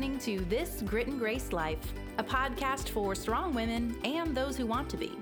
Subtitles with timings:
[0.00, 4.64] listening to This Grit and Grace Life, a podcast for strong women and those who
[4.64, 5.12] want to be.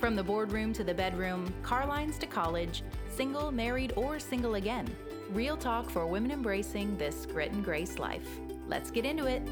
[0.00, 2.82] From the boardroom to the bedroom, car lines to college,
[3.14, 4.88] single, married, or single again.
[5.34, 8.26] Real talk for women embracing this grit and grace life.
[8.66, 9.42] Let's get into it.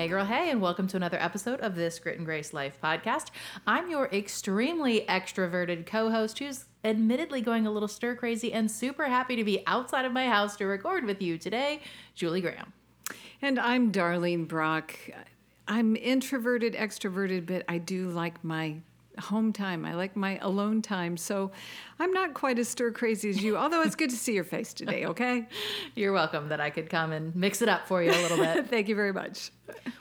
[0.00, 3.26] Hey, girl, hey, and welcome to another episode of this Grit and Grace Life podcast.
[3.66, 9.08] I'm your extremely extroverted co host who's admittedly going a little stir crazy and super
[9.08, 11.82] happy to be outside of my house to record with you today,
[12.14, 12.72] Julie Graham.
[13.42, 14.96] And I'm Darlene Brock.
[15.68, 18.76] I'm introverted, extroverted, but I do like my
[19.20, 19.84] home time.
[19.84, 21.16] I like my alone time.
[21.16, 21.50] So
[21.98, 24.72] I'm not quite as stir crazy as you, although it's good to see your face
[24.72, 25.46] today, okay?
[25.94, 28.66] You're welcome that I could come and mix it up for you a little bit.
[28.70, 29.50] Thank you very much.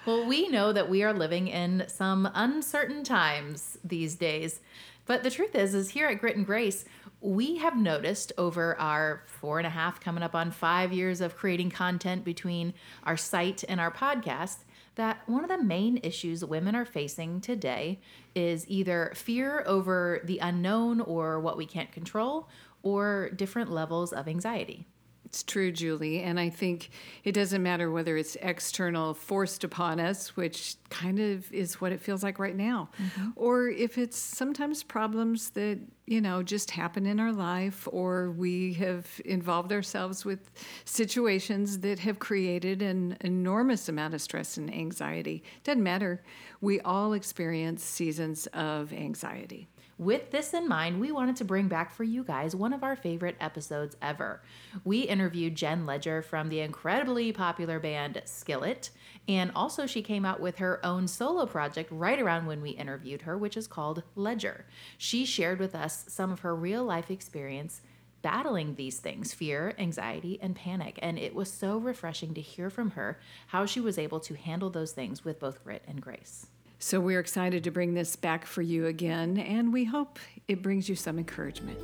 [0.06, 4.62] Well, we know that we are living in some uncertain times these days.
[5.06, 6.86] But the truth is, is here at Grit and Grace,
[7.22, 11.36] we have noticed over our four and a half, coming up on five years of
[11.36, 14.60] creating content between our site and our podcast,
[15.00, 18.02] that one of the main issues women are facing today
[18.36, 22.50] is either fear over the unknown or what we can't control,
[22.84, 24.86] or different levels of anxiety.
[25.30, 26.24] It's true, Julie.
[26.24, 26.90] And I think
[27.24, 32.02] it doesn't matter whether it's external forced upon us, which kind of is what it
[32.02, 33.30] feels like right now, mm-hmm.
[33.36, 38.74] or if it's sometimes problems that, you know, just happen in our life, or we
[38.74, 40.50] have involved ourselves with
[40.84, 45.44] situations that have created an enormous amount of stress and anxiety.
[45.64, 46.24] Doesn't matter.
[46.60, 49.70] We all experience seasons of anxiety.
[50.00, 52.96] With this in mind, we wanted to bring back for you guys one of our
[52.96, 54.42] favorite episodes ever.
[54.86, 58.92] We interviewed Jen Ledger from the incredibly popular band Skillet,
[59.28, 63.24] and also she came out with her own solo project right around when we interviewed
[63.24, 64.66] her, which is called Ledger.
[64.98, 67.82] She shared with us some of her real life experience
[68.22, 70.98] battling these things fear, anxiety, and panic.
[71.02, 74.70] And it was so refreshing to hear from her how she was able to handle
[74.70, 76.48] those things with both grit and grace.
[76.82, 80.18] So we're excited to bring this back for you again, and we hope
[80.48, 81.78] it brings you some encouragement.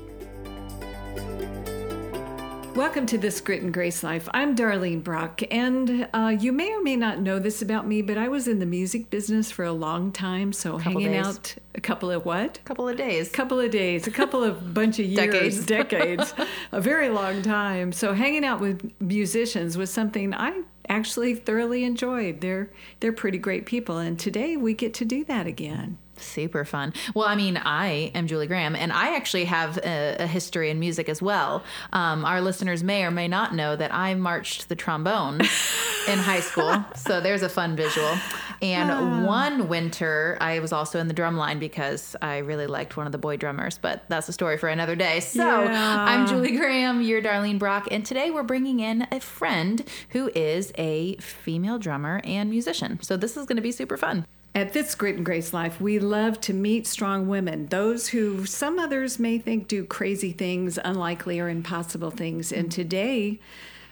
[2.78, 4.30] Welcome to this Grit and Grace Life.
[4.34, 8.18] I'm Darlene Brock, and uh, you may or may not know this about me, but
[8.18, 10.54] I was in the music business for a long time.
[10.54, 11.26] So hanging days.
[11.26, 12.60] out a couple of what?
[12.60, 13.28] A couple of days.
[13.28, 14.08] A couple of days.
[14.08, 15.16] A couple of bunch of years.
[15.26, 15.66] decades.
[15.66, 16.34] decades.
[16.72, 17.92] a very long time.
[17.92, 22.42] So hanging out with musicians was something I actually thoroughly enjoyed.
[22.42, 22.70] They're
[23.00, 25.98] they're pretty great people, and today we get to do that again.
[26.18, 26.94] Super fun.
[27.14, 30.80] Well, I mean, I am Julie Graham, and I actually have a, a history in
[30.80, 31.64] music as well.
[31.92, 35.42] Um, our listeners may or may not know that I marched the trombone
[36.08, 38.16] in high school, so there's a fun visual.
[38.62, 39.28] And uh.
[39.28, 43.12] one winter, I was also in the drum line because I really liked one of
[43.12, 45.20] the boy drummers, but that's a story for another day.
[45.20, 46.06] So yeah.
[46.08, 50.72] I'm Julie Graham, you're Darlene Brock, and today we're bringing in a friend who is
[50.78, 53.02] a female drummer and musician.
[53.02, 54.26] So this is going to be super fun.
[54.56, 58.80] At this Grit and Grace Life, we love to meet strong women, those who some
[58.80, 62.54] others may think do crazy things, unlikely or impossible things.
[62.54, 63.42] And today,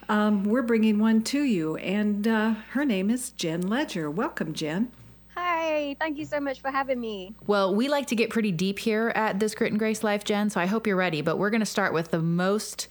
[0.07, 4.09] um, we're bringing one to you, and uh, her name is Jen Ledger.
[4.09, 4.89] Welcome, Jen.
[5.35, 7.35] Hi, thank you so much for having me.
[7.45, 10.49] Well, we like to get pretty deep here at this Grit and Grace Life, Jen,
[10.49, 11.21] so I hope you're ready.
[11.21, 12.87] But we're going to start with the most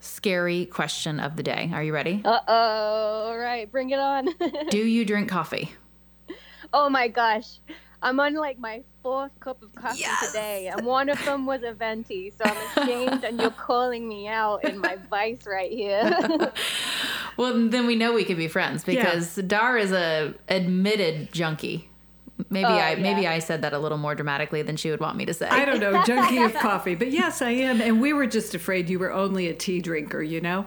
[0.00, 1.70] scary question of the day.
[1.72, 2.20] Are you ready?
[2.24, 3.28] Uh oh.
[3.28, 4.28] All right, bring it on.
[4.70, 5.76] Do you drink coffee?
[6.72, 7.58] Oh my gosh.
[8.02, 10.26] I'm on like my fourth cup of coffee yes!
[10.26, 12.30] today, and one of them was a venti.
[12.30, 16.52] So I'm ashamed, and you're calling me out in my vice right here.
[17.36, 19.44] well, then we know we can be friends because yeah.
[19.46, 21.88] Dar is a admitted junkie.
[22.50, 23.02] Maybe oh, I yeah.
[23.02, 25.48] maybe I said that a little more dramatically than she would want me to say.
[25.48, 27.80] I don't know, junkie of coffee, but yes, I am.
[27.80, 30.66] And we were just afraid you were only a tea drinker, you know.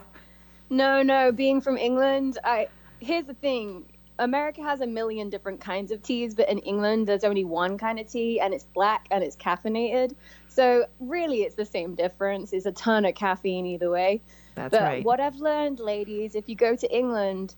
[0.70, 1.34] No, no.
[1.34, 3.86] Being from England, I here's the thing
[4.20, 8.00] America has a million different kinds of teas, but in England there's only one kind
[8.00, 10.16] of tea, and it's black and it's caffeinated.
[10.48, 12.54] So really, it's the same difference.
[12.54, 14.22] It's a ton of caffeine either way.
[14.56, 15.04] That's but right.
[15.04, 17.56] what I've learned, ladies, if you go to England,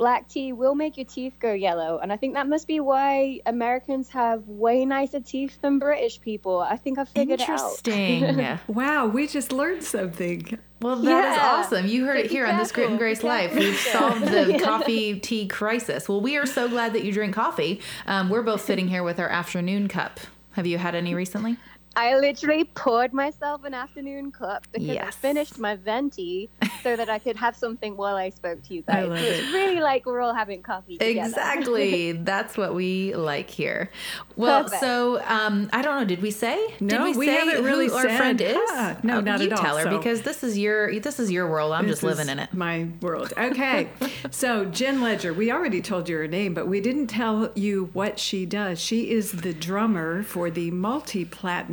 [0.00, 1.98] black tea will make your teeth go yellow.
[1.98, 6.58] And I think that must be why Americans have way nicer teeth than British people.
[6.58, 7.78] I think I figured it out.
[7.86, 8.58] Interesting.
[8.66, 10.58] wow, we just learned something.
[10.80, 11.32] Well, that yeah.
[11.32, 11.86] is awesome.
[11.86, 13.54] You heard it here on this Grit and Grace Life.
[13.54, 16.08] We've solved the coffee tea crisis.
[16.08, 17.82] Well, we are so glad that you drink coffee.
[18.06, 20.18] Um, we're both sitting here with our afternoon cup.
[20.52, 21.58] Have you had any recently?
[21.96, 25.08] I literally poured myself an afternoon cup because Yes.
[25.08, 26.48] I finished my venti
[26.82, 29.08] so that I could have something while I spoke to you I guys.
[29.08, 29.52] love it's it.
[29.52, 31.28] really like we're all having coffee together.
[31.28, 32.12] Exactly.
[32.30, 33.90] That's what we like here.
[34.36, 34.80] Well, Perfect.
[34.80, 36.04] so um, I don't know.
[36.06, 36.64] Did we say?
[36.78, 38.16] Did No, we, we say haven't really who our said.
[38.16, 38.56] friend is?
[38.56, 38.94] Huh.
[39.02, 41.30] No, Oh, not you at all, tell her so- because this is your this is
[41.30, 41.72] your world.
[41.72, 42.54] I'm just living is in it.
[42.54, 43.32] My world.
[43.36, 43.88] Okay.
[44.30, 48.18] so Jen Ledger, we already told you her name, but we didn't tell you what
[48.20, 48.78] she does.
[48.80, 50.70] She is the drummer for the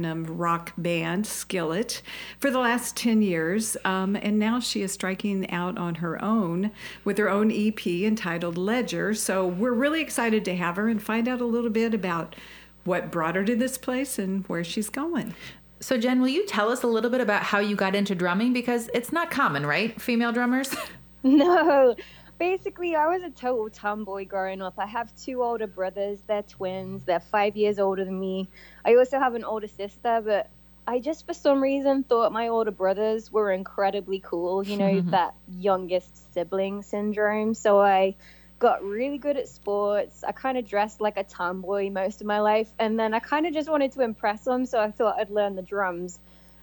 [0.07, 2.01] multi-platinum rock band Skillet
[2.39, 3.77] for the last 10 years.
[3.83, 6.71] Um, and now she is striking out on her own
[7.03, 9.13] with her own EP entitled Ledger.
[9.13, 12.35] So we're really excited to have her and find out a little bit about
[12.83, 15.35] what brought her to this place and where she's going.
[15.79, 18.53] So Jen, will you tell us a little bit about how you got into drumming
[18.53, 19.99] because it's not common, right?
[20.01, 20.75] Female drummers.
[21.23, 21.95] No.
[22.39, 24.75] Basically, I was a total tomboy growing up.
[24.77, 26.19] I have two older brothers.
[26.27, 27.03] They're twins.
[27.03, 28.47] They're five years older than me.
[28.85, 30.49] I also have an older sister, but
[30.87, 34.63] I just, for some reason, thought my older brothers were incredibly cool.
[34.63, 37.55] You know, that youngest sibling syndrome.
[37.55, 38.15] So I
[38.59, 40.23] got really good at sports.
[40.23, 42.71] I kind of dressed like a tomboy most of my life.
[42.77, 44.65] And then I kind of just wanted to impress them.
[44.65, 46.19] So I thought I'd learn the drums.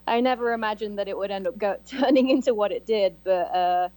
[0.07, 3.55] I never imagined that it would end up go- turning into what it did, but
[3.55, 3.89] uh,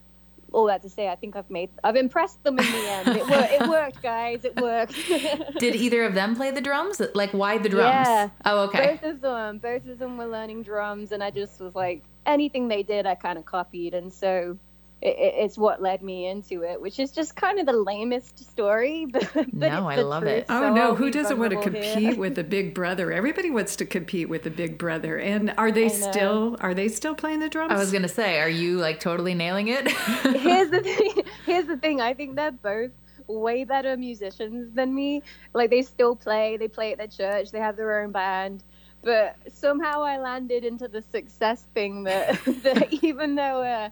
[0.52, 3.08] all that to say, I think I've made, I've impressed them in the end.
[3.08, 4.44] It, wor- it worked, guys.
[4.44, 4.94] It worked.
[5.58, 7.00] Did either of them play the drums?
[7.14, 8.06] Like, why the drums?
[8.08, 8.28] Yeah.
[8.44, 8.98] Oh, okay.
[9.00, 12.68] Both of them, both of them were learning drums, and I just was like, anything
[12.68, 14.56] they did, I kind of copied, and so
[15.00, 18.50] it, it, it's what led me into it, which is just kind of the lamest
[18.50, 20.46] story, but, but No, I love truth, it.
[20.48, 21.94] Oh so no, who doesn't want to vulnerable here.
[21.94, 23.12] compete with a big brother?
[23.12, 25.16] Everybody wants to compete with a big brother.
[25.16, 27.72] And are they still are they still playing the drums?
[27.72, 29.88] I was gonna say, are you like totally nailing it?
[30.22, 31.22] here's the thing.
[31.46, 32.00] Here's the thing.
[32.00, 32.90] I think they're both
[33.28, 35.22] way better musicians than me.
[35.54, 36.56] Like they still play.
[36.56, 37.52] They play at their church.
[37.52, 38.64] They have their own band.
[39.02, 43.90] But somehow I landed into the success thing that, that even though uh,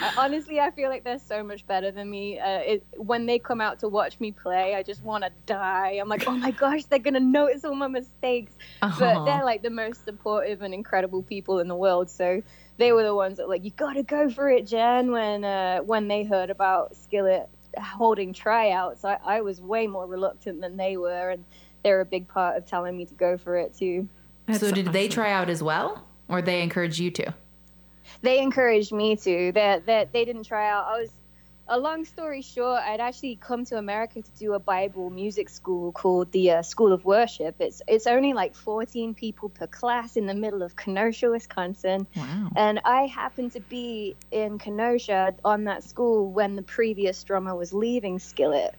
[0.00, 2.38] I- honestly I feel like they're so much better than me.
[2.38, 5.98] Uh, it, when they come out to watch me play, I just want to die.
[6.00, 8.52] I'm like, oh my gosh, they're gonna notice all my mistakes.
[8.98, 12.10] But they're like the most supportive and incredible people in the world.
[12.10, 12.42] So
[12.78, 15.10] they were the ones that were like, you gotta go for it, Jen.
[15.12, 17.48] When uh, when they heard about Skillet
[17.78, 21.44] holding tryouts, I, I was way more reluctant than they were, and
[21.84, 24.08] they're a big part of telling me to go for it too.
[24.46, 27.34] That's so did they try out as well, or they encouraged you to?
[28.22, 29.52] They encouraged me to.
[29.52, 30.86] That that they didn't try out.
[30.86, 31.10] I was.
[31.72, 35.92] A long story short, I'd actually come to America to do a Bible music school
[35.92, 37.54] called the uh, School of Worship.
[37.60, 42.08] It's it's only like 14 people per class in the middle of Kenosha, Wisconsin.
[42.16, 42.48] Wow.
[42.56, 47.72] And I happened to be in Kenosha on that school when the previous drummer was
[47.72, 48.74] leaving Skillet.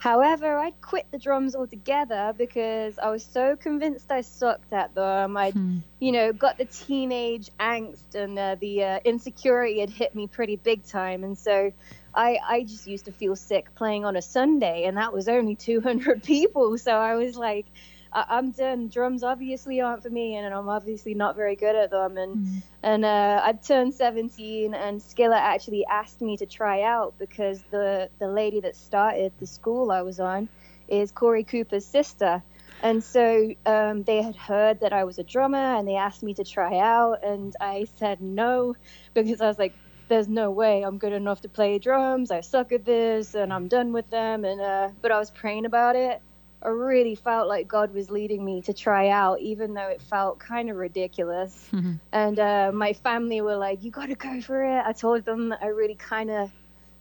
[0.00, 5.36] However, I'd quit the drums altogether because I was so convinced I sucked at them.
[5.36, 5.54] I'd,
[6.00, 10.56] you know, got the teenage angst and uh, the uh, insecurity had hit me pretty
[10.56, 11.22] big time.
[11.22, 11.70] And so
[12.14, 15.54] I, I just used to feel sick playing on a Sunday, and that was only
[15.54, 16.78] 200 people.
[16.78, 17.66] So I was like,
[18.12, 18.88] I- I'm done.
[18.88, 22.16] Drums obviously aren't for me, and I'm obviously not very good at them.
[22.16, 22.38] And
[22.82, 28.10] and uh, I turned 17, and Skillet actually asked me to try out because the
[28.18, 30.48] the lady that started the school I was on
[30.88, 32.42] is Korey Cooper's sister.
[32.80, 36.34] And so um, they had heard that I was a drummer, and they asked me
[36.34, 38.74] to try out, and I said no
[39.14, 39.76] because I was like,
[40.08, 42.30] "There's no way I'm good enough to play drums.
[42.30, 45.66] I suck at this, and I'm done with them." And uh, but I was praying
[45.66, 46.22] about it.
[46.62, 50.38] I really felt like God was leading me to try out, even though it felt
[50.38, 51.68] kind of ridiculous.
[52.12, 55.48] And uh, my family were like, "You got to go for it." I told them
[55.50, 56.50] that I really kind of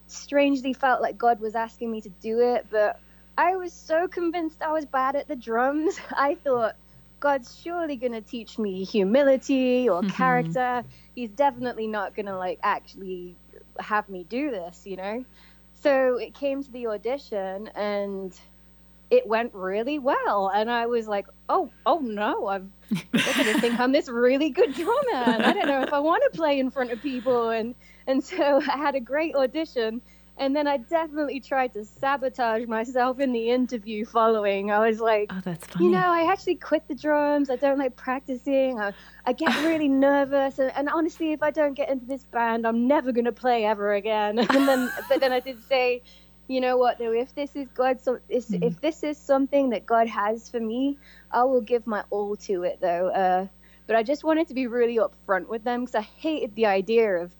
[0.07, 2.99] strangely felt like God was asking me to do it, but
[3.37, 5.99] I was so convinced I was bad at the drums.
[6.11, 6.75] I thought
[7.19, 10.83] God's surely going to teach me humility or character.
[11.15, 13.35] He's definitely not going to like actually
[13.79, 15.25] have me do this, you know?
[15.73, 18.37] So it came to the audition and
[19.11, 22.67] it went really well and I was like, "Oh, oh no, I've
[23.11, 25.23] they're gonna think I'm this really good drummer.
[25.33, 27.49] And I don't know if I want to play in front of people.
[27.49, 27.75] And
[28.07, 30.01] and so I had a great audition.
[30.41, 34.71] And then I definitely tried to sabotage myself in the interview following.
[34.71, 35.85] I was like, Oh, that's funny.
[35.85, 37.49] you know, I actually quit the drums.
[37.49, 38.79] I don't like practicing.
[38.79, 38.93] I,
[39.25, 40.59] I get really nervous.
[40.59, 43.65] And, and honestly, if I don't get into this band, I'm never going to play
[43.65, 44.39] ever again.
[44.49, 46.03] And then, but then I did say,
[46.49, 49.85] you know what, though, if this is God, so if, if this is something that
[49.85, 50.97] God has for me,
[51.31, 53.09] I will give my all to it, though.
[53.09, 53.47] Uh,
[53.85, 57.17] but I just wanted to be really upfront with them because I hated the idea
[57.17, 57.31] of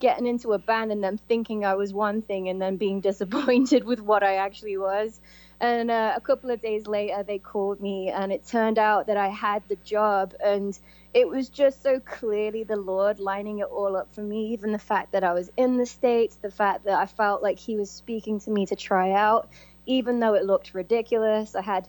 [0.00, 3.84] getting into a band and them thinking I was one thing and then being disappointed
[3.84, 5.20] with what I actually was.
[5.60, 9.16] And uh, a couple of days later, they called me, and it turned out that
[9.16, 10.34] I had the job.
[10.44, 10.78] And
[11.12, 14.52] it was just so clearly the Lord lining it all up for me.
[14.52, 17.58] Even the fact that I was in the States, the fact that I felt like
[17.58, 19.48] He was speaking to me to try out,
[19.86, 21.56] even though it looked ridiculous.
[21.56, 21.88] I had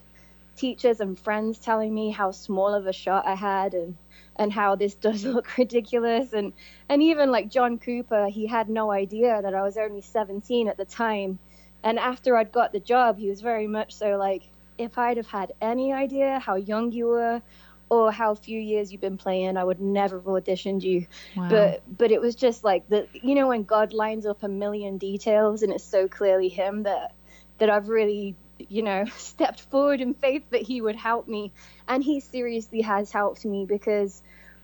[0.56, 3.96] teachers and friends telling me how small of a shot I had and
[4.36, 6.54] and how this does look ridiculous and
[6.90, 10.78] and even like John Cooper he had no idea that I was only 17 at
[10.78, 11.40] the time
[11.84, 14.44] and after I'd got the job he was very much so like
[14.78, 17.42] if I'd have had any idea how young you were
[17.90, 21.50] or how few years you've been playing I would never have auditioned you wow.
[21.50, 24.98] but but it was just like the you know when God lines up a million
[24.98, 27.14] details and it's so clearly him that
[27.58, 28.36] that I've really
[28.68, 31.52] you know, stepped forward in faith that he would help me.
[31.88, 34.22] And he seriously has helped me because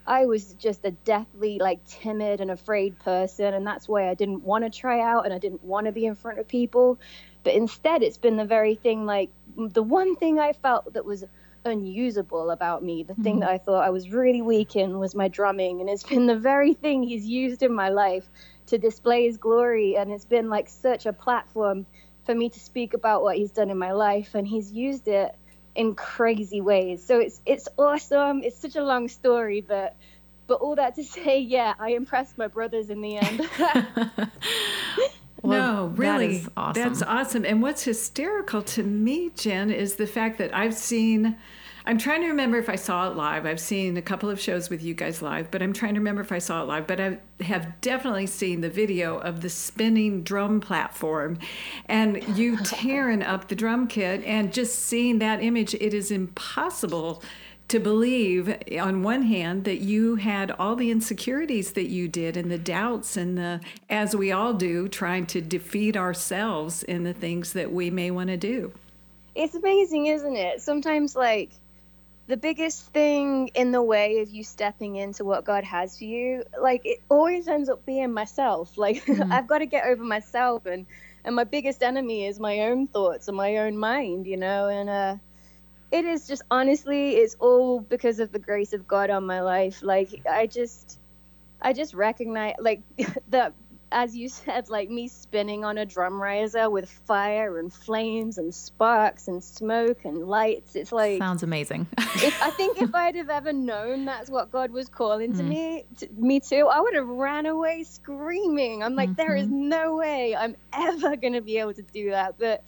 [0.07, 3.53] I was just a deathly, like, timid and afraid person.
[3.53, 6.05] And that's why I didn't want to try out and I didn't want to be
[6.05, 6.99] in front of people.
[7.43, 11.23] But instead, it's been the very thing, like, the one thing I felt that was
[11.63, 13.23] unusable about me, the mm-hmm.
[13.23, 15.81] thing that I thought I was really weak in was my drumming.
[15.81, 18.29] And it's been the very thing he's used in my life
[18.67, 19.97] to display his glory.
[19.97, 21.85] And it's been like such a platform
[22.25, 25.35] for me to speak about what he's done in my life, and he's used it
[25.75, 27.03] in crazy ways.
[27.03, 28.41] So it's it's awesome.
[28.43, 29.95] It's such a long story, but
[30.47, 33.49] but all that to say, yeah, I impressed my brothers in the end.
[35.41, 36.83] well, no, really, that awesome.
[36.83, 37.45] that's awesome.
[37.45, 41.37] And what's hysterical to me, Jen, is the fact that I've seen
[41.87, 43.45] I'm trying to remember if I saw it live.
[43.45, 46.21] I've seen a couple of shows with you guys live, but I'm trying to remember
[46.21, 46.87] if I saw it live.
[46.87, 51.37] But I have definitely seen the video of the spinning drum platform
[51.85, 55.75] and you tearing up the drum kit and just seeing that image.
[55.75, 57.21] It is impossible
[57.67, 62.49] to believe on one hand that you had all the insecurities that you did and
[62.49, 67.53] the doubts and the as we all do trying to defeat ourselves in the things
[67.53, 68.71] that we may want to do
[69.33, 71.49] it's amazing isn't it sometimes like
[72.27, 76.43] the biggest thing in the way of you stepping into what God has for you,
[76.59, 78.73] like it always ends up being myself.
[78.77, 79.31] Like mm.
[79.31, 80.85] I've got to get over myself and
[81.23, 84.89] and my biggest enemy is my own thoughts and my own mind, you know, and
[84.89, 85.15] uh
[85.91, 89.81] it is just honestly it's all because of the grace of God on my life.
[89.83, 90.99] Like I just
[91.61, 92.81] I just recognize like
[93.29, 93.53] the
[93.95, 98.53] as you said, like me spinning on a drum riser with fire and flames and
[98.53, 100.75] sparks and smoke and lights.
[100.75, 101.87] It's like sounds amazing.
[101.97, 105.47] if, I think if I'd have ever known that's what God was calling to mm.
[105.47, 108.83] me, to, me too, I would have ran away screaming.
[108.83, 109.15] I'm like, mm-hmm.
[109.15, 109.69] there is mm-hmm.
[109.69, 112.35] no way I'm ever gonna be able to do that.
[112.37, 112.63] But,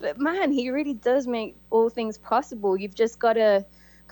[0.00, 2.76] but man, He really does make all things possible.
[2.76, 3.64] You've just got to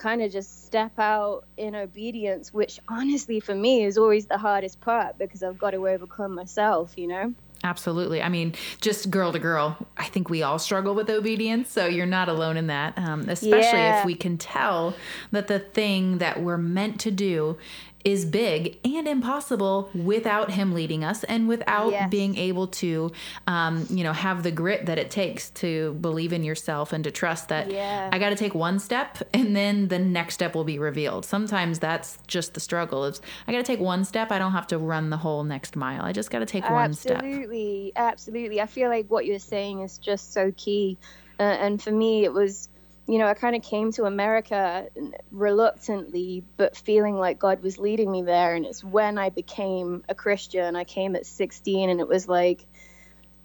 [0.03, 4.81] kind of just step out in obedience, which honestly for me is always the hardest
[4.81, 7.33] part because I've got to overcome myself, you know?
[7.63, 8.21] Absolutely.
[8.21, 11.71] I mean, just girl to girl, I think we all struggle with obedience.
[11.71, 13.99] So you're not alone in that, um, especially yeah.
[14.01, 14.93] if we can tell
[15.31, 17.57] that the thing that we're meant to do
[18.03, 22.09] is big and impossible without him leading us and without yes.
[22.09, 23.11] being able to
[23.47, 27.11] um, you know have the grit that it takes to believe in yourself and to
[27.11, 28.09] trust that yeah.
[28.11, 31.25] i got to take one step and then the next step will be revealed.
[31.25, 34.31] Sometimes that's just the struggle is i got to take one step.
[34.31, 36.03] I don't have to run the whole next mile.
[36.03, 37.17] I just got to take absolutely, one step.
[37.17, 37.91] Absolutely.
[37.95, 38.61] Absolutely.
[38.61, 40.97] I feel like what you're saying is just so key.
[41.39, 42.69] Uh, and for me it was
[43.07, 44.87] you know, I kind of came to America
[45.31, 48.55] reluctantly, but feeling like God was leading me there.
[48.55, 50.75] And it's when I became a Christian.
[50.75, 52.65] I came at 16, and it was like,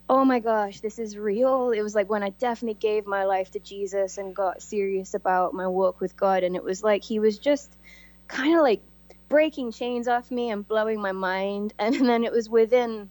[0.08, 1.70] oh my gosh, this is real.
[1.70, 5.54] It was like when I definitely gave my life to Jesus and got serious about
[5.54, 6.44] my walk with God.
[6.44, 7.76] And it was like He was just
[8.28, 8.82] kind of like
[9.28, 11.74] breaking chains off me and blowing my mind.
[11.78, 13.10] And then it was within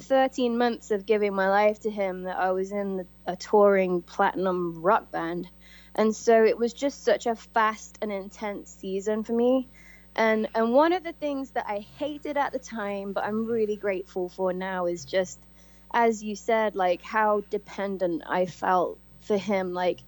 [0.00, 4.82] 13 months of giving my life to Him that I was in a touring platinum
[4.82, 5.48] rock band
[5.94, 9.68] and so it was just such a fast and intense season for me
[10.16, 13.76] and and one of the things that i hated at the time but i'm really
[13.76, 15.38] grateful for now is just
[15.92, 20.00] as you said like how dependent i felt for him like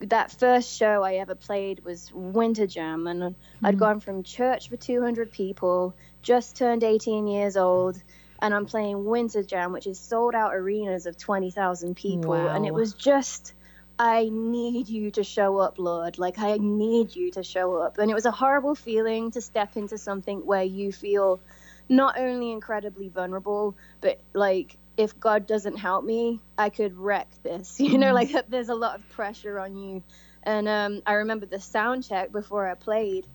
[0.00, 3.66] that first show i ever played was winter jam and mm-hmm.
[3.66, 8.02] i'd gone from church for 200 people just turned 18 years old
[8.40, 12.48] and i'm playing winter jam which is sold out arenas of 20000 people wow.
[12.48, 13.54] and it was just
[13.98, 16.18] I need you to show up, Lord.
[16.18, 17.98] Like, I need you to show up.
[17.98, 21.40] And it was a horrible feeling to step into something where you feel
[21.88, 27.78] not only incredibly vulnerable, but like, if God doesn't help me, I could wreck this.
[27.80, 28.34] You know, mm-hmm.
[28.34, 30.02] like, there's a lot of pressure on you.
[30.42, 33.26] And um, I remember the sound check before I played.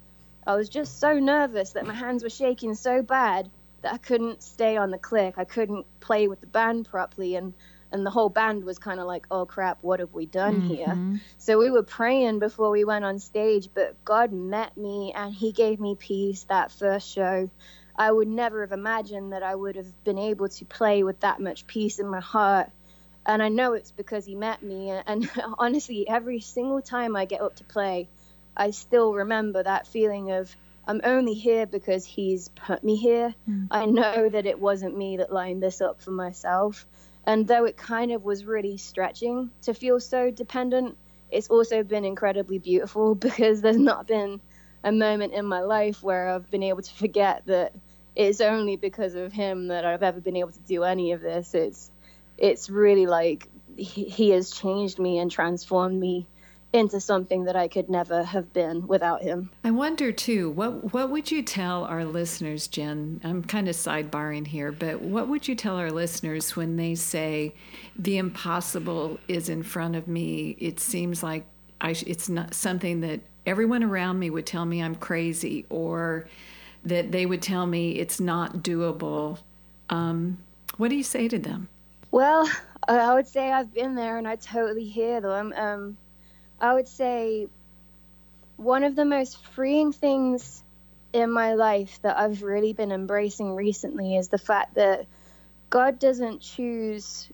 [0.46, 3.50] I was just so nervous that my hands were shaking so bad
[3.82, 5.36] that I couldn't stay on the click.
[5.38, 7.36] I couldn't play with the band properly.
[7.36, 7.54] And
[7.92, 10.74] and the whole band was kind of like, oh crap, what have we done mm-hmm.
[10.74, 11.22] here?
[11.38, 15.52] So we were praying before we went on stage, but God met me and He
[15.52, 17.50] gave me peace that first show.
[17.96, 21.40] I would never have imagined that I would have been able to play with that
[21.40, 22.70] much peace in my heart.
[23.26, 24.90] And I know it's because He met me.
[24.90, 28.08] And honestly, every single time I get up to play,
[28.56, 30.56] I still remember that feeling of,
[30.88, 33.36] I'm only here because he's put me here.
[33.48, 33.68] Mm.
[33.70, 36.88] I know that it wasn't me that lined this up for myself.
[37.30, 40.98] And though it kind of was really stretching to feel so dependent,
[41.30, 44.42] it's also been incredibly beautiful because there's not been
[44.84, 47.76] a moment in my life where I've been able to forget that
[48.16, 51.54] it's only because of him that I've ever been able to do any of this.
[51.54, 51.92] It's
[52.40, 56.26] it's really like he, he has changed me and transformed me
[56.72, 59.50] into something that I could never have been without him.
[59.64, 63.20] I wonder too, what what would you tell our listeners, Jen?
[63.24, 67.56] I'm kind of sidebarring here, but what would you tell our listeners when they say
[67.98, 70.56] the impossible is in front of me?
[70.60, 71.46] It seems like
[71.82, 76.28] I it's not something that everyone around me would tell me I'm crazy or
[76.84, 79.40] that they would tell me it's not doable.
[79.90, 80.38] Um,
[80.78, 81.68] what do you say to them?
[82.12, 82.50] Well,
[82.88, 85.54] I would say I've been there and I totally hear them.
[85.58, 85.98] Um,
[86.62, 87.48] I would say
[88.58, 90.64] one of the most freeing things
[91.14, 95.08] in my life that I've really been embracing recently is the fact that
[95.70, 97.30] God doesn't choose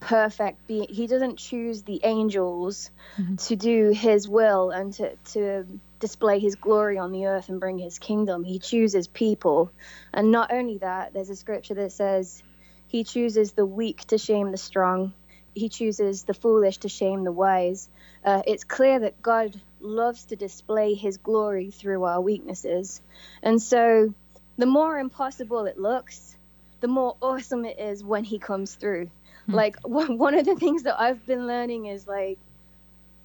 [0.00, 3.36] perfect be he doesn't choose the angels mm-hmm.
[3.36, 5.66] to do his will and to, to
[5.98, 8.42] display his glory on the earth and bring his kingdom.
[8.42, 9.70] He chooses people.
[10.14, 12.42] And not only that there's a scripture that says
[12.86, 15.12] he chooses the weak to shame the strong
[15.60, 17.88] he chooses the foolish to shame the wise.
[18.24, 23.02] Uh, it's clear that God loves to display his glory through our weaknesses.
[23.42, 24.14] And so
[24.56, 26.36] the more impossible it looks,
[26.80, 29.10] the more awesome it is when he comes through.
[29.46, 29.54] Hmm.
[29.54, 32.38] Like, one of the things that I've been learning is like,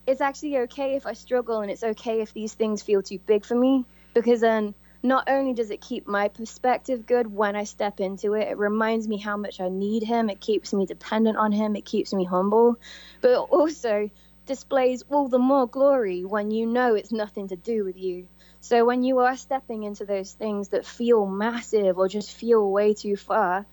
[0.06, 3.44] it's actually okay if I struggle and it's okay if these things feel too big
[3.44, 4.76] for me because then
[5.06, 9.08] not only does it keep my perspective good when I step into it, it reminds
[9.08, 10.30] me how much I need him.
[10.30, 11.76] It keeps me dependent on him.
[11.76, 12.78] It keeps me humble,
[13.22, 14.10] but it also
[14.46, 18.28] displays all the more glory when you know it's nothing to do with you.
[18.62, 22.94] So when you are stepping into those things that feel massive or just feel way
[22.94, 23.66] too far,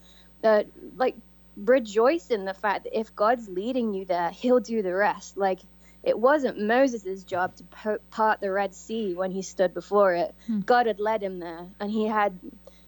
[0.44, 0.64] uh,
[0.96, 1.16] like
[1.56, 5.37] rejoice in the fact that if God's leading you there, He'll do the rest.
[5.37, 5.61] Like
[6.02, 10.34] it wasn't Moses' job to part the Red Sea when he stood before it.
[10.46, 10.60] Hmm.
[10.60, 12.38] God had led him there, and he had,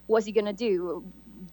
[0.07, 1.03] what's he going to do?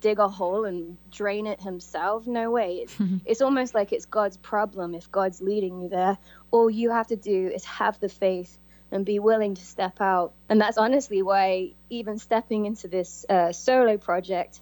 [0.01, 2.27] Dig a hole and drain it himself?
[2.27, 2.79] No way.
[2.79, 6.19] It's, it's almost like it's God's problem if God's leading you there.
[6.51, 8.59] All you have to do is have the faith
[8.91, 10.35] and be willing to step out.
[10.49, 14.61] And that's honestly why, even stepping into this uh, solo project,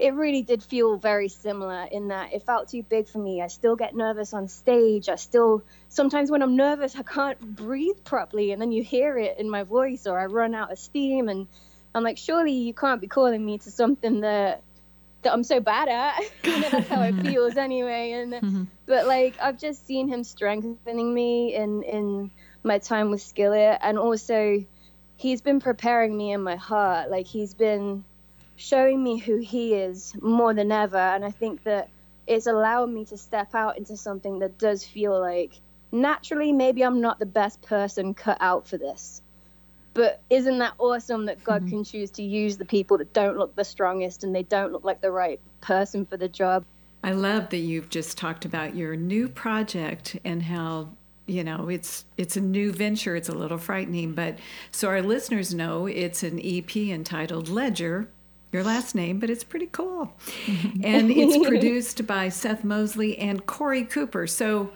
[0.00, 3.42] it really did feel very similar in that it felt too big for me.
[3.42, 5.10] I still get nervous on stage.
[5.10, 9.38] I still sometimes when I'm nervous, I can't breathe properly, and then you hear it
[9.38, 11.46] in my voice, or I run out of steam, and
[11.94, 14.62] I'm like, surely you can't be calling me to something that
[15.22, 16.18] that I'm so bad at.
[16.44, 18.12] you know, that's how it feels anyway.
[18.12, 18.64] And mm-hmm.
[18.86, 22.30] but like I've just seen him strengthening me in in
[22.62, 24.64] my time with Skillet, and also
[25.16, 27.10] he's been preparing me in my heart.
[27.10, 28.04] Like he's been
[28.60, 30.98] showing me who he is more than ever.
[30.98, 31.88] And I think that
[32.26, 35.54] it's allowed me to step out into something that does feel like
[35.90, 39.22] naturally maybe I'm not the best person cut out for this.
[39.94, 41.70] But isn't that awesome that God mm-hmm.
[41.70, 44.84] can choose to use the people that don't look the strongest and they don't look
[44.84, 46.66] like the right person for the job?
[47.02, 50.90] I love that you've just talked about your new project and how
[51.26, 54.36] you know it's it's a new venture it's a little frightening but
[54.72, 58.08] so our listeners know it's an ep entitled ledger
[58.52, 60.12] your last name, but it's pretty cool.
[60.82, 64.26] and it's produced by Seth Mosley and Korey Cooper.
[64.26, 64.70] So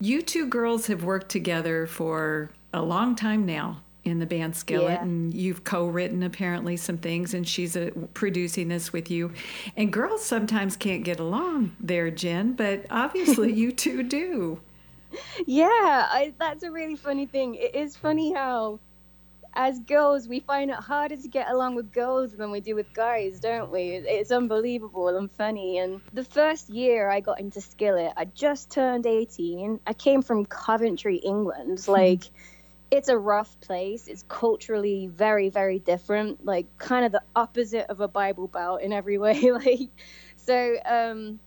[0.00, 4.92] you two girls have worked together for a long time now in the band Skillet,
[4.92, 5.02] yeah.
[5.02, 9.32] and you've co-written apparently some things, and she's uh, producing this with you.
[9.76, 14.60] And girls sometimes can't get along there, Jen, but obviously you two do.
[15.46, 15.68] Yeah,
[16.10, 17.56] I, that's a really funny thing.
[17.56, 18.78] It is funny how
[19.54, 22.92] as girls, we find it harder to get along with girls than we do with
[22.94, 23.94] guys, don't we?
[23.94, 25.78] It's unbelievable and funny.
[25.78, 29.80] And the first year I got into Skillet, I just turned 18.
[29.86, 31.80] I came from Coventry, England.
[31.84, 31.90] Hmm.
[31.90, 32.24] Like,
[32.90, 34.06] it's a rough place.
[34.06, 36.44] It's culturally very, very different.
[36.44, 39.50] Like, kind of the opposite of a Bible Belt in every way.
[39.50, 39.90] like,
[40.36, 41.40] so, um,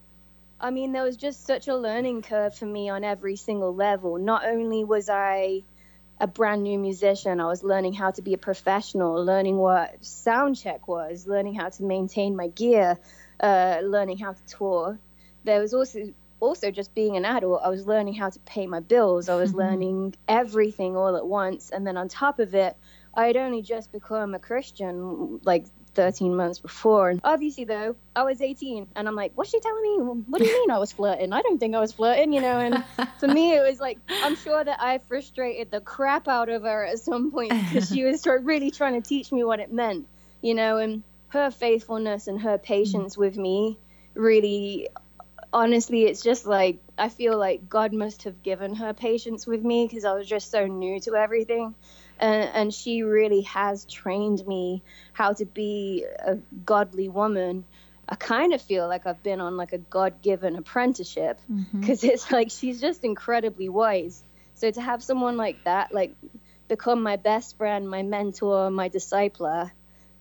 [0.60, 4.18] I mean, there was just such a learning curve for me on every single level.
[4.18, 5.64] Not only was I
[6.20, 7.40] a brand new musician.
[7.40, 11.70] I was learning how to be a professional, learning what sound check was, learning how
[11.70, 12.98] to maintain my gear,
[13.40, 15.00] uh, learning how to tour.
[15.44, 18.82] There was also also just being an adult, I was learning how to pay my
[18.82, 19.30] bills.
[19.30, 19.60] I was mm-hmm.
[19.60, 21.70] learning everything all at once.
[21.70, 22.76] And then on top of it,
[23.14, 27.10] I had only just become a Christian like 13 months before.
[27.10, 30.24] And obviously, though, I was 18 and I'm like, what's she telling me?
[30.28, 31.34] What do you mean I was flirting?
[31.34, 32.60] I don't think I was flirting, you know?
[32.60, 32.84] And
[33.20, 36.86] for me, it was like, I'm sure that I frustrated the crap out of her
[36.86, 40.08] at some point because she was really trying to teach me what it meant,
[40.42, 40.78] you know?
[40.78, 43.80] And her faithfulness and her patience with me
[44.14, 44.88] really
[45.52, 49.88] honestly it's just like i feel like god must have given her patience with me
[49.88, 51.74] because i was just so new to everything
[52.24, 54.82] and, and she really has trained me
[55.12, 57.66] how to be a godly woman
[58.08, 61.40] I kind of feel like I've been on like a God given apprenticeship
[61.74, 62.14] because mm-hmm.
[62.14, 64.24] it's like she's just incredibly wise.
[64.56, 66.14] So to have someone like that, like
[66.68, 69.72] become my best friend, my mentor, my discipler,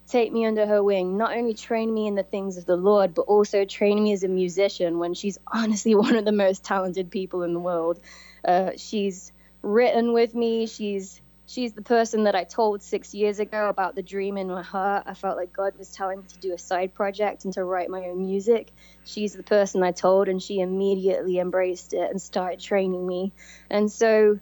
[0.07, 3.15] take me under her wing, not only train me in the things of the Lord,
[3.15, 7.11] but also train me as a musician when she's honestly one of the most talented
[7.11, 7.99] people in the world.
[8.45, 11.21] Uh, she's written with me, she's
[11.53, 15.05] she's the person that I told six years ago about the dream in my heart.
[15.07, 17.91] I felt like God was telling me to do a side project and to write
[17.91, 18.73] my own music.
[19.05, 23.35] She's the person I told, and she immediately embraced it and started training me.
[23.69, 24.39] And so,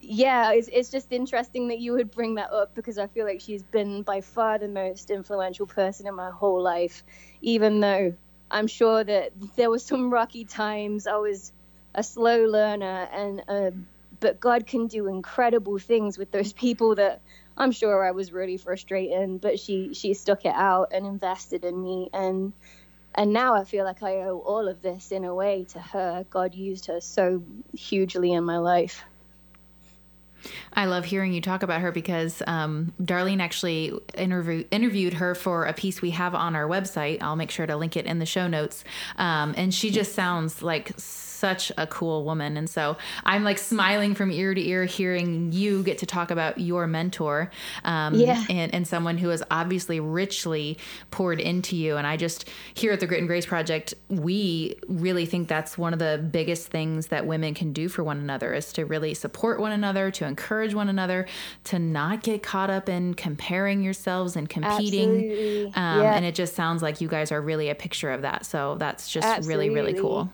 [0.00, 3.40] yeah, it's, it's just interesting that you would bring that up because I feel like
[3.40, 7.04] she's been by far the most influential person in my whole life,
[7.40, 8.16] even though
[8.50, 11.06] I'm sure that there were some rocky times.
[11.06, 11.52] I was
[11.94, 13.72] a slow learner and a
[14.20, 17.20] but God can do incredible things with those people that
[17.56, 21.82] I'm sure I was really frustrated, but she she stuck it out and invested in
[21.82, 22.52] me and
[23.14, 26.24] and now I feel like I owe all of this in a way to her.
[26.30, 27.42] God used her so
[27.74, 29.02] hugely in my life.
[30.72, 35.64] I love hearing you talk about her because um, Darlene actually interview, interviewed her for
[35.64, 37.18] a piece we have on our website.
[37.20, 38.84] I'll make sure to link it in the show notes.
[39.16, 40.92] Um, and she just sounds like
[41.38, 42.56] such a cool woman.
[42.56, 46.58] And so I'm like smiling from ear to ear hearing you get to talk about
[46.58, 47.50] your mentor
[47.84, 48.44] um, yeah.
[48.50, 50.78] and, and someone who has obviously richly
[51.10, 51.96] poured into you.
[51.96, 55.92] And I just, here at the Grit and Grace Project, we really think that's one
[55.92, 59.60] of the biggest things that women can do for one another is to really support
[59.60, 61.26] one another, to encourage one another,
[61.64, 65.66] to not get caught up in comparing yourselves and competing.
[65.74, 66.14] Um, yeah.
[66.14, 68.44] And it just sounds like you guys are really a picture of that.
[68.44, 69.68] So that's just Absolutely.
[69.70, 70.32] really, really cool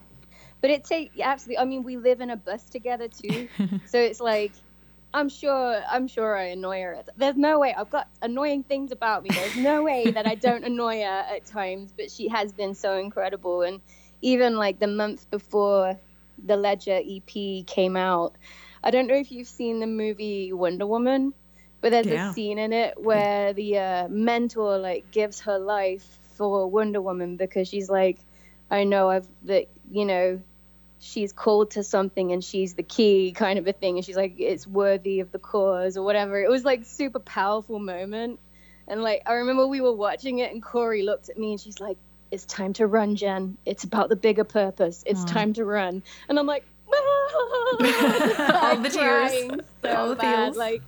[0.64, 1.58] but it take absolutely.
[1.58, 3.50] I mean, we live in a bus together too,
[3.86, 4.50] so it's like
[5.12, 7.02] I'm sure I'm sure I annoy her.
[7.18, 9.28] There's no way I've got annoying things about me.
[9.30, 12.96] There's no way that I don't annoy her at times, but she has been so
[12.96, 13.60] incredible.
[13.60, 13.82] And
[14.22, 16.00] even like the month before
[16.42, 18.34] the Ledger EP came out,
[18.82, 21.34] I don't know if you've seen the movie Wonder Woman,
[21.82, 22.30] but there's yeah.
[22.30, 27.36] a scene in it where the uh, mentor like gives her life for Wonder Woman
[27.36, 28.18] because she's like,
[28.70, 30.40] I know I've that you know
[31.04, 33.96] she's called to something and she's the key kind of a thing.
[33.96, 36.42] And she's like it's worthy of the cause or whatever.
[36.42, 38.40] It was like super powerful moment.
[38.88, 41.78] And like i remember we were watching it and korey looked at me and she's
[41.78, 41.98] like
[42.30, 43.58] it's time to run jen.
[43.66, 45.04] It's about the bigger purpose.
[45.06, 46.02] It's time to run.
[46.28, 46.64] And i'm like
[46.94, 49.60] all the tears.
[49.82, 50.82] so all the feels like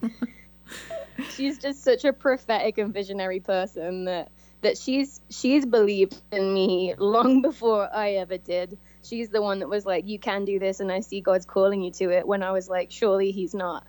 [1.35, 4.31] she's just such a prophetic and visionary person that
[4.63, 8.79] that she's she's believed in me long before I ever did.
[9.07, 11.83] She's the one that was like, "You can do this," and I see God's calling
[11.83, 12.27] you to it.
[12.27, 13.87] When I was like, "Surely He's not,"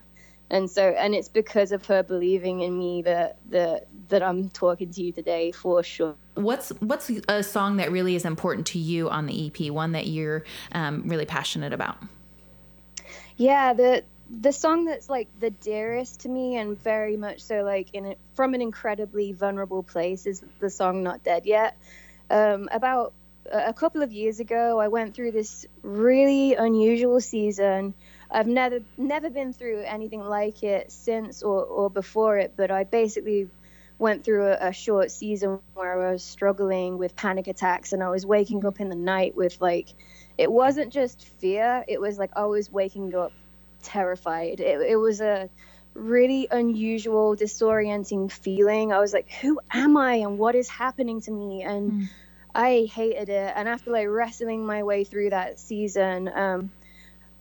[0.50, 4.90] and so and it's because of her believing in me that that that I'm talking
[4.92, 6.14] to you today for sure.
[6.34, 9.70] What's what's a song that really is important to you on the EP?
[9.70, 11.98] One that you're um, really passionate about?
[13.36, 17.88] Yeah, the the song that's like the dearest to me and very much so like
[17.94, 21.78] in it from an incredibly vulnerable place is the song not dead yet
[22.30, 23.14] um, about
[23.52, 27.94] a couple of years ago i went through this really unusual season
[28.30, 32.84] i've never never been through anything like it since or, or before it but i
[32.84, 33.48] basically
[33.98, 38.08] went through a, a short season where i was struggling with panic attacks and i
[38.08, 39.88] was waking up in the night with like
[40.36, 43.32] it wasn't just fear it was like i was waking up
[43.82, 44.60] terrified.
[44.60, 45.48] It, it was a
[45.94, 48.92] really unusual, disorienting feeling.
[48.92, 51.62] I was like, who am I and what is happening to me?
[51.62, 52.08] And mm.
[52.58, 53.52] I hated it.
[53.54, 56.72] And after like wrestling my way through that season, um,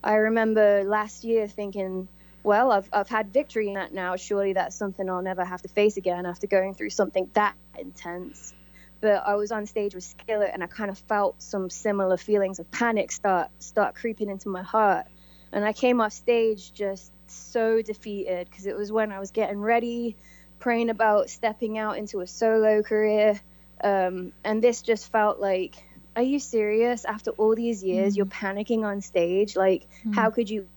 [0.04, 2.08] I remember last year thinking,
[2.44, 4.16] well, I've, I've had victory in that now.
[4.16, 8.54] Surely that's something I'll never have to face again after going through something that intense.
[9.02, 12.60] But I was on stage with Skillet and I kind of felt some similar feelings
[12.60, 15.08] of panic start start creeping into my heart
[15.52, 19.60] and I came off stage just so defeated because it was when I was getting
[19.60, 20.16] ready,
[20.60, 23.40] praying about stepping out into a solo career.
[23.84, 25.84] Um, and this just felt like
[26.16, 27.06] are you serious?
[27.06, 28.18] After all these years, mm.
[28.18, 29.56] you're panicking on stage.
[29.56, 30.16] Like, mm.
[30.16, 30.68] how could you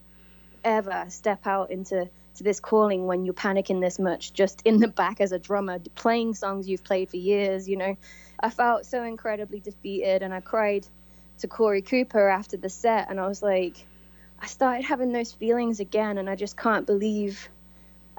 [0.62, 4.88] ever step out into to this calling when you're panicking this much just in the
[4.88, 7.96] back as a drummer playing songs you've played for years you know
[8.40, 10.86] i felt so incredibly defeated and i cried
[11.38, 13.84] to korey cooper after the set and i was like
[14.40, 17.48] i started having those feelings again and i just can't believe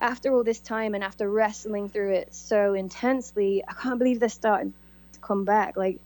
[0.02, 4.30] after all this time and after wrestling through it so intensely i can't believe they're
[4.30, 4.74] starting
[5.14, 6.00] to come back like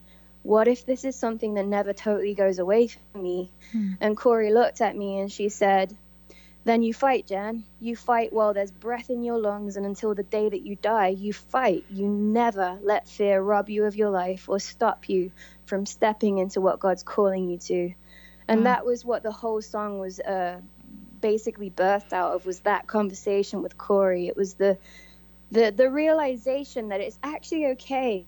[0.44, 3.94] what if this is something that never totally goes away from me hmm.
[4.02, 5.96] and korey looked at me and she said
[6.66, 7.64] then you fight, Jen.
[7.80, 11.10] You fight while there's breath in your lungs, and until the day that you die,
[11.10, 11.86] you fight.
[11.92, 15.32] You never let fear rob you of your life or stop you
[15.68, 17.94] from stepping into what God's calling you to.
[18.48, 18.64] And mm.
[18.64, 20.60] that was what the whole song was uh,
[21.26, 24.28] basically birthed out of was that conversation with Korey.
[24.28, 24.78] It was the
[25.50, 28.28] the the realization that it's actually okay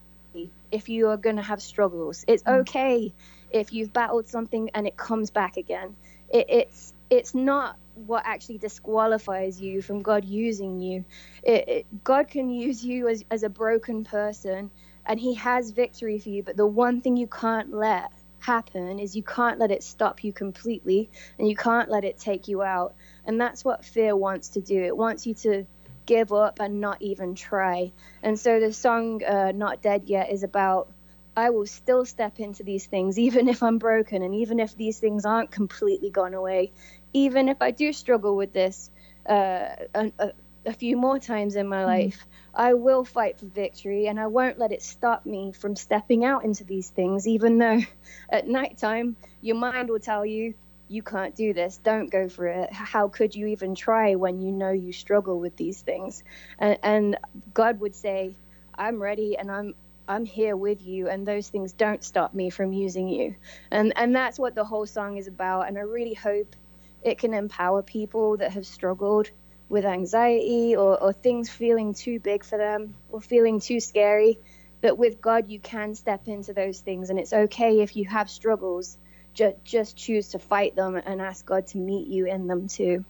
[0.71, 2.25] if you are going to have struggles.
[2.27, 2.62] It's mm.
[2.62, 3.13] okay
[3.51, 5.95] if you've battled something and it comes back again.
[6.33, 11.05] It, it's it's not what actually disqualifies you from God using you.
[11.43, 14.71] It, it, God can use you as, as a broken person,
[15.05, 16.41] and He has victory for you.
[16.41, 20.34] But the one thing you can't let happen is you can't let it stop you
[20.34, 22.95] completely, and you can't let it take you out.
[23.26, 24.82] And that's what fear wants to do.
[24.82, 25.65] It wants you to
[26.06, 27.91] give up and not even try.
[28.23, 30.91] And so the song uh, "Not Dead Yet" is about
[31.36, 35.00] I will still step into these things, even if I'm broken and even if these
[35.00, 36.71] things aren't completely gone away
[37.13, 38.89] even if I do struggle with this
[39.28, 40.32] uh, a,
[40.67, 41.86] a, few more times in my mm.
[41.86, 46.25] life, I will fight for victory and I won't let it stop me from stepping
[46.25, 47.82] out into these things, even though
[48.30, 50.53] at nighttime your mind will tell you,
[50.89, 52.71] you can't do this, don't go for it.
[52.71, 56.23] How could you even try when you know you struggle with these things?
[56.60, 57.17] And, and
[57.53, 58.36] God would say,
[58.75, 59.75] I'm ready and I'm
[60.10, 63.36] I'm here with you and those things don't stop me from using you.
[63.71, 66.56] And and that's what the whole song is about and I really hope
[67.03, 69.30] it can empower people that have struggled
[69.69, 74.38] with anxiety or, or things feeling too big for them or feeling too scary.
[74.82, 78.30] But with God, you can step into those things, and it's okay if you have
[78.30, 78.97] struggles.
[79.34, 83.03] Just, just choose to fight them and ask God to meet you in them too.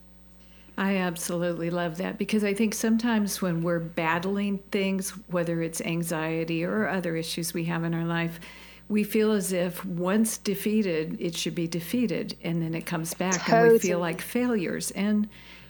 [0.77, 6.63] I absolutely love that because I think sometimes when we're battling things, whether it's anxiety
[6.63, 8.39] or other issues we have in our life,
[8.87, 13.41] we feel as if once defeated, it should be defeated, and then it comes back,
[13.41, 13.63] totally.
[13.63, 14.91] and we feel like failures.
[14.91, 15.27] And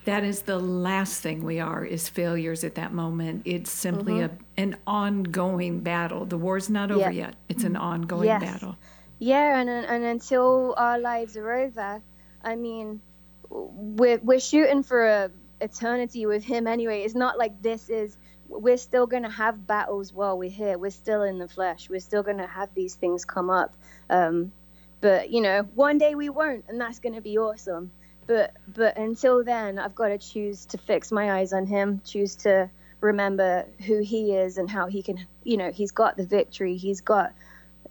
[0.08, 3.42] that is the last thing we are is failures at that moment.
[3.44, 4.42] It's simply mm-hmm.
[4.58, 6.26] a an ongoing battle.
[6.26, 7.28] The war's not over yeah.
[7.28, 7.36] yet.
[7.50, 8.42] It's an ongoing yes.
[8.42, 8.78] battle.
[9.20, 12.02] Yeah, and and until our lives are over,
[12.42, 13.02] I mean,
[13.50, 17.02] we're we're shooting for a eternity with him anyway.
[17.02, 18.18] It's not like this is
[18.48, 20.78] we're still going to have battles while we're here.
[20.78, 21.90] We're still in the flesh.
[21.90, 23.76] We're still going to have these things come up.
[24.10, 24.54] Um,
[25.02, 27.92] but you know, one day we won't, and that's going to be awesome.
[28.28, 32.02] But but until then, I've got to choose to fix my eyes on Him.
[32.06, 35.26] Choose to remember who He is and how He can.
[35.44, 36.76] You know, He's got the victory.
[36.76, 37.34] He's got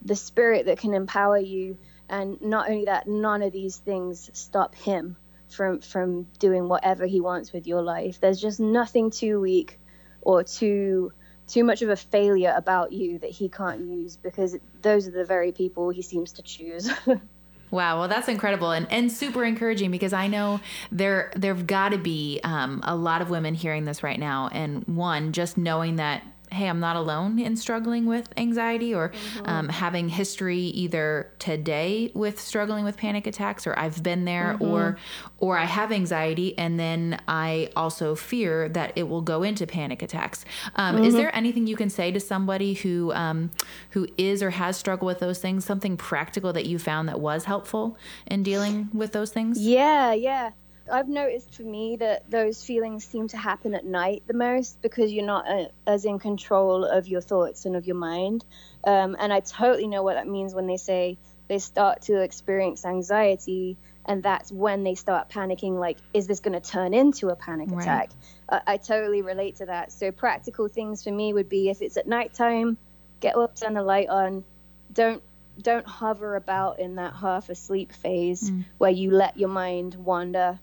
[0.02, 1.78] the Spirit that can empower you.
[2.08, 5.16] And not only that, none of these things stop Him
[5.48, 8.20] from from doing whatever He wants with your life.
[8.20, 9.80] There's just nothing too weak
[10.20, 11.12] or too
[11.48, 15.24] too much of a failure about you that he can't use because those are the
[15.24, 16.90] very people he seems to choose.
[17.70, 20.60] Wow, well, that's incredible and, and super encouraging because I know
[20.92, 24.84] there there've got to be um, a lot of women hearing this right now, and
[24.86, 29.48] one just knowing that hey, I'm not alone in struggling with anxiety or mm-hmm.
[29.48, 34.64] um, having history either today with struggling with panic attacks or I've been there mm-hmm.
[34.64, 34.98] or
[35.38, 40.02] or I have anxiety and then I also fear that it will go into panic
[40.02, 40.44] attacks.
[40.76, 41.04] Um, mm-hmm.
[41.04, 43.50] Is there anything you can say to somebody who um,
[43.90, 45.64] who is or has struggled with those things?
[45.64, 49.58] Something practical that you found that was helpful in dealing with those things?
[49.58, 50.50] Yeah, yeah.
[50.90, 55.12] I've noticed for me that those feelings seem to happen at night the most because
[55.12, 58.44] you're not uh, as in control of your thoughts and of your mind.
[58.84, 61.18] Um, and I totally know what that means when they say
[61.48, 66.60] they start to experience anxiety and that's when they start panicking like is this going
[66.60, 67.82] to turn into a panic right.
[67.82, 68.10] attack
[68.48, 71.96] uh, i totally relate to that so practical things for me would be if it's
[71.96, 72.76] at nighttime
[73.20, 74.44] get up turn the light on
[74.92, 75.22] don't
[75.60, 78.64] don't hover about in that half asleep phase mm.
[78.78, 80.58] where you let your mind wander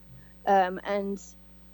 [0.45, 1.21] um, and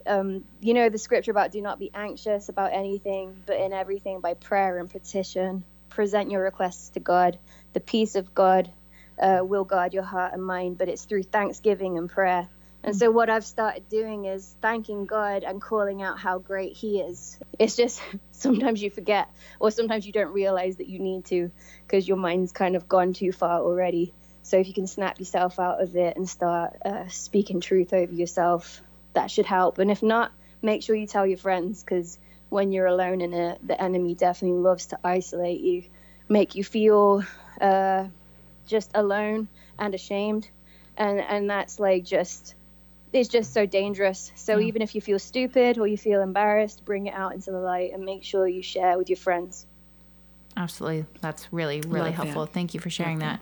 [0.08, 4.22] um, you know the scripture about do not be anxious about anything, but in everything
[4.22, 7.38] by prayer and petition, present your requests to God.
[7.74, 8.72] The peace of God
[9.20, 12.48] uh, will guard your heart and mind, but it's through thanksgiving and prayer.
[12.82, 17.02] And so what I've started doing is thanking God and calling out how great He
[17.02, 17.38] is.
[17.58, 18.02] It's just
[18.32, 19.30] sometimes you forget,
[19.60, 21.52] or sometimes you don't realize that you need to
[21.86, 24.14] because your mind's kind of gone too far already.
[24.50, 28.12] So if you can snap yourself out of it and start uh, speaking truth over
[28.12, 28.82] yourself,
[29.14, 29.78] that should help.
[29.78, 30.32] And if not,
[30.64, 32.18] make sure you tell your friends because
[32.50, 35.84] when you're alone in it, the enemy definitely loves to isolate you,
[36.28, 37.24] make you feel
[37.62, 38.08] uh,
[38.66, 40.50] just alone and ashamed,
[40.98, 42.56] and and that's like just
[43.14, 44.32] it's just so dangerous.
[44.36, 44.66] So Yeah.
[44.66, 47.94] even if you feel stupid or you feel embarrassed, bring it out into the light
[47.94, 49.68] and make sure you share with your friends.
[50.58, 51.06] Absolutely.
[51.22, 52.46] That's really, really Love helpful.
[52.46, 52.54] that.
[52.54, 53.42] Thank you for sharing that.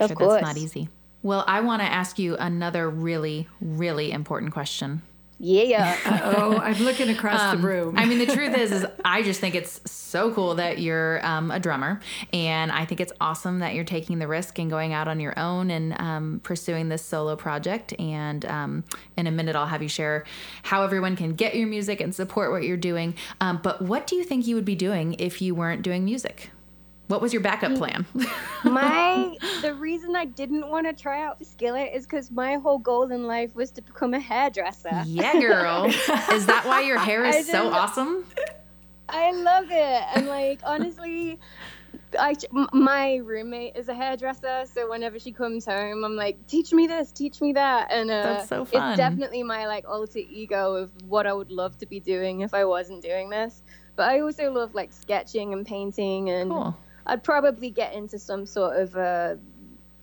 [0.00, 0.32] Of sure course.
[0.34, 0.88] that's not easy.
[1.22, 5.02] Well, I want to ask you another really, really important question.
[5.44, 5.98] Yeah.
[6.24, 7.88] Oh, I'm looking across the room.
[7.88, 11.24] Um, I mean, the truth is, is I just think it's so cool that you're
[11.26, 12.00] um, a drummer,
[12.32, 15.36] and I think it's awesome that you're taking the risk and going out on your
[15.36, 17.92] own and um, pursuing this solo project.
[17.98, 18.84] And um,
[19.16, 20.24] in a minute, I'll have you share
[20.62, 23.14] how everyone can get your music and support what you're doing.
[23.40, 26.50] Um, but what do you think you would be doing if you weren't doing music?
[27.08, 28.06] What was your backup plan?
[28.64, 33.10] my the reason I didn't want to try out Skillet is because my whole goal
[33.10, 35.02] in life was to become a hairdresser.
[35.06, 35.86] yeah, girl.
[36.32, 38.24] Is that why your hair is so awesome?
[39.08, 41.38] I love it, and like honestly,
[42.18, 42.34] I
[42.72, 47.12] my roommate is a hairdresser, so whenever she comes home, I'm like, teach me this,
[47.12, 48.90] teach me that, and uh, That's so fun.
[48.92, 52.54] it's definitely my like alter ego of what I would love to be doing if
[52.54, 53.62] I wasn't doing this.
[53.96, 56.76] But I also love like sketching and painting, and Cool.
[57.06, 59.36] I'd probably get into some sort of uh,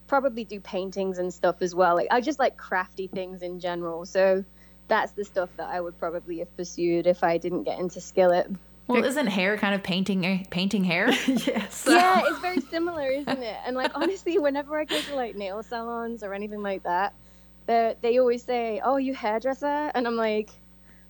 [0.08, 1.96] probably do paintings and stuff as well.
[1.96, 4.06] Like I just like crafty things in general.
[4.06, 4.44] So
[4.88, 8.52] that's the stuff that I would probably have pursued if I didn't get into Skillet.
[8.88, 11.12] Well, isn't hair kind of painting painting hair?
[11.28, 11.86] yes.
[11.88, 13.58] Yeah, it's very similar, isn't it?
[13.64, 17.14] And like honestly, whenever I go to like nail salons or anything like that,
[17.68, 20.50] they they always say, "Oh, you hairdresser," and I'm like,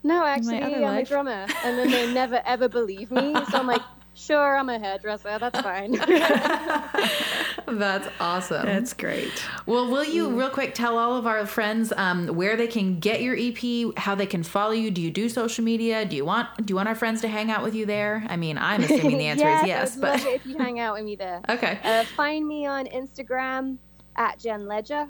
[0.04, 3.34] "No, actually, other I'm a drummer." And then they never ever believe me.
[3.49, 3.82] So I'm like,
[4.19, 5.38] "Sure, I'm a hairdresser.
[5.39, 5.93] That's fine."
[7.67, 8.65] That's awesome.
[8.65, 9.32] That's great.
[9.65, 13.21] well, will you real quick tell all of our friends um, where they can get
[13.21, 14.91] your EP, how they can follow you?
[14.91, 16.05] Do you do social media?
[16.05, 18.23] Do you want do you want our friends to hang out with you there?
[18.27, 20.45] I mean, I'm assuming the answer yes, is yes, I would but love it if
[20.45, 21.41] you hang out with me there.
[21.49, 21.79] okay.
[21.84, 23.77] Uh, find me on Instagram
[24.15, 25.08] at Jen Ledger.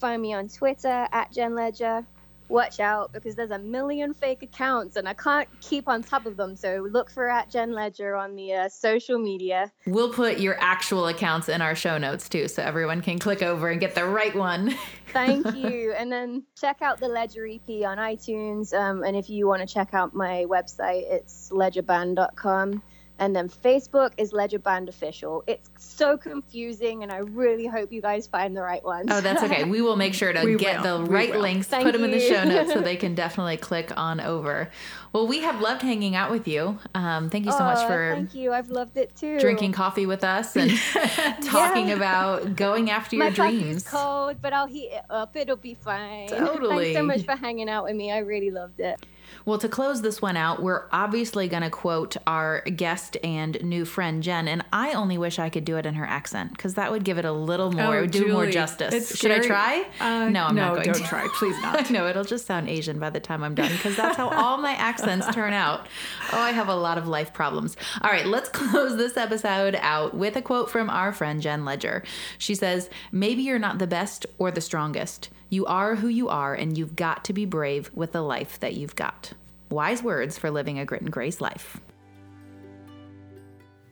[0.00, 2.04] Find me on Twitter at Jen Ledger.
[2.48, 6.36] Watch out because there's a million fake accounts and I can't keep on top of
[6.36, 6.56] them.
[6.56, 9.70] So look for at Jen Ledger on the uh, social media.
[9.86, 13.68] We'll put your actual accounts in our show notes too, so everyone can click over
[13.68, 14.74] and get the right one.
[15.12, 15.92] Thank you.
[15.92, 18.72] and then check out the Ledger EP on iTunes.
[18.72, 22.82] Um, and if you want to check out my website, it's ledgerband.com.
[23.20, 25.42] And then Facebook is Ledger Band Official.
[25.48, 29.10] It's so confusing, and I really hope you guys find the right one.
[29.10, 29.64] Oh, that's okay.
[29.64, 30.98] We will make sure to get will.
[31.00, 31.40] the We right will.
[31.40, 34.70] links, Thank put them in the show notes so they can definitely click on over.
[35.12, 36.78] Well, we have loved hanging out with you.
[36.94, 38.52] Um, thank you so much Oh, for Thank you.
[38.52, 39.40] I've loved it too.
[39.40, 40.70] drinking coffee with us and
[41.44, 41.94] talking Yeah.
[41.96, 43.82] about going after My your coffee's dreams.
[43.88, 45.34] cold, but I'll heat it up.
[45.34, 46.28] It'll be fine.
[46.28, 46.92] Totally.
[46.94, 48.12] Thanks so much for hanging out with me.
[48.12, 49.04] I really loved it.
[49.48, 53.86] Well, to close this one out, we're obviously going to quote our guest and new
[53.86, 56.92] friend Jen, and I only wish I could do it in her accent because that
[56.92, 59.16] would give it a little more, it would do more justice.
[59.16, 59.86] Should I try?
[60.00, 61.02] Uh, no, I'm no, not going don't to.
[61.02, 61.26] try.
[61.32, 61.90] Please not.
[61.90, 64.72] no, it'll just sound Asian by the time I'm done because that's how all my
[64.72, 65.86] accents turn out.
[66.30, 67.74] Oh, I have a lot of life problems.
[68.02, 72.02] All right, let's close this episode out with a quote from our friend Jen Ledger.
[72.36, 75.30] She says, Maybe you're not the best or the strongest.
[75.50, 78.74] You are who you are, and you've got to be brave with the life that
[78.74, 79.32] you've got.
[79.70, 81.80] Wise words for living a grit and grace life.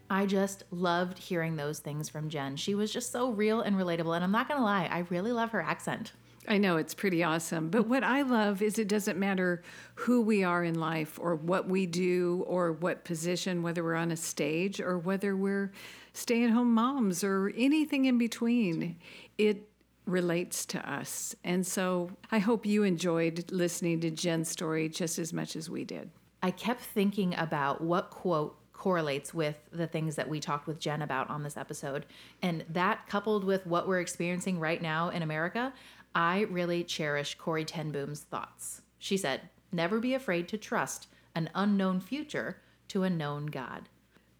[0.08, 2.56] I just loved hearing those things from Jen.
[2.56, 4.14] She was just so real and relatable.
[4.14, 6.12] And I'm not going to lie, I really love her accent.
[6.48, 7.70] I know it's pretty awesome.
[7.70, 9.62] But what I love is it doesn't matter
[9.96, 14.12] who we are in life or what we do or what position, whether we're on
[14.12, 15.72] a stage or whether we're
[16.12, 18.96] stay at home moms or anything in between.
[19.38, 19.68] It
[20.06, 21.34] relates to us.
[21.44, 25.84] And so I hope you enjoyed listening to Jen's story just as much as we
[25.84, 26.10] did.
[26.42, 31.02] I kept thinking about what quote correlates with the things that we talked with Jen
[31.02, 32.06] about on this episode.
[32.42, 35.72] And that coupled with what we're experiencing right now in America,
[36.14, 38.82] I really cherish Corrie Ten Boom's thoughts.
[38.98, 39.42] She said,
[39.72, 43.88] Never be afraid to trust an unknown future to a known God.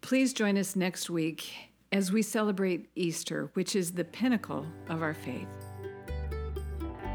[0.01, 5.13] Please join us next week as we celebrate Easter, which is the pinnacle of our
[5.13, 5.47] faith.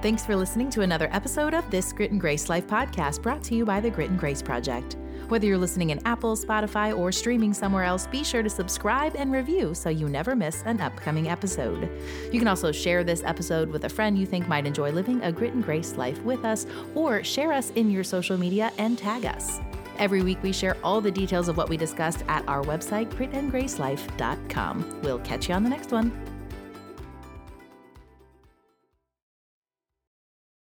[0.02, 3.54] Thanks for listening to another episode of this Grit and Grace Life podcast brought to
[3.54, 4.96] you by the Grit and Grace Project.
[5.28, 9.32] Whether you're listening in Apple, Spotify, or streaming somewhere else, be sure to subscribe and
[9.32, 11.88] review so you never miss an upcoming episode.
[12.32, 15.30] You can also share this episode with a friend you think might enjoy living a
[15.30, 19.24] grit and grace life with us, or share us in your social media and tag
[19.24, 19.60] us.
[19.98, 25.00] Every week, we share all the details of what we discussed at our website, gritandgracelife.com.
[25.02, 26.31] We'll catch you on the next one.